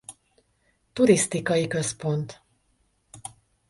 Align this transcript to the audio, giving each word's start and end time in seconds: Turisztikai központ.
Turisztikai 0.93 1.67
központ. 1.67 2.41